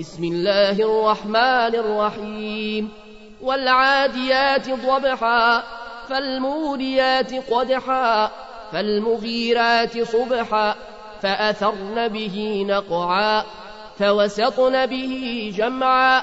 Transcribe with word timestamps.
بسم 0.00 0.24
الله 0.24 0.70
الرحمن 0.70 1.74
الرحيم. 1.74 2.90
والعاديات 3.42 4.70
ضبحا 4.70 5.62
فالموريات 6.08 7.34
قدحا 7.52 8.30
فالمغيرات 8.72 10.02
صبحا 10.02 10.74
فأثرن 11.22 12.08
به 12.08 12.64
نقعا 12.68 13.44
فوسطن 13.98 14.86
به 14.86 15.52
جمعا. 15.56 16.22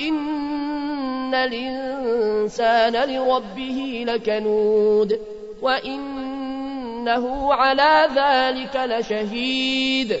إن 0.00 1.34
الإنسان 1.34 3.10
لربه 3.10 4.04
لكنود 4.08 5.20
وإنه 5.62 7.54
على 7.54 8.08
ذلك 8.14 8.76
لشهيد 8.76 10.20